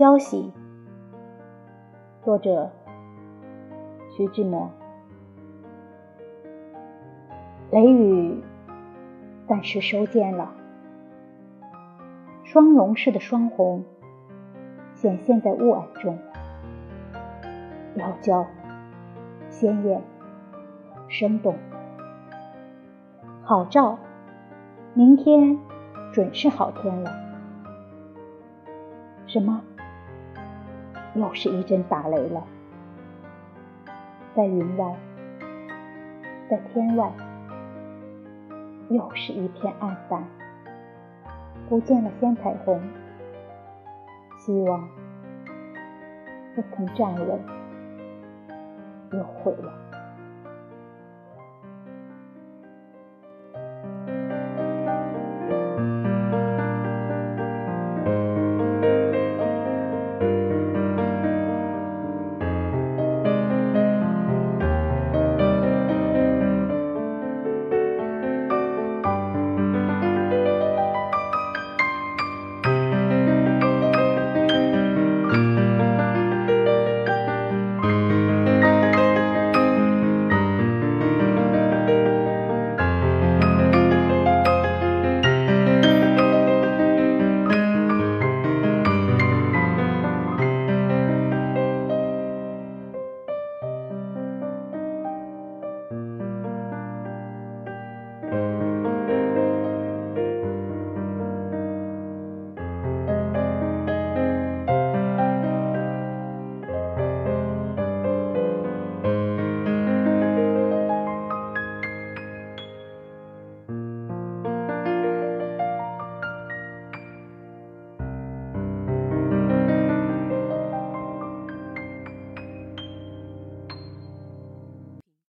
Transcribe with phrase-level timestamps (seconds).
[0.00, 0.50] 消息，
[2.24, 2.70] 作者
[4.16, 4.70] 徐志摩。
[7.70, 8.42] 雷雨
[9.46, 10.54] 暂时收见了，
[12.44, 13.84] 双龙似的双红
[14.94, 16.18] 显现在雾霭中，
[17.94, 18.46] 窈窕、
[19.50, 20.02] 鲜艳、
[21.08, 21.54] 生动。
[23.42, 23.98] 好照，
[24.94, 25.58] 明天
[26.10, 27.12] 准是好天了。
[29.26, 29.62] 什么？
[31.14, 32.42] 又是一阵打雷了，
[34.34, 34.96] 在云外，
[36.48, 37.12] 在天外，
[38.88, 40.24] 又是一片暗淡，
[41.68, 42.80] 不见了鲜彩虹。
[44.38, 44.88] 希望
[46.54, 47.40] 不曾站稳，
[49.12, 49.89] 又毁了。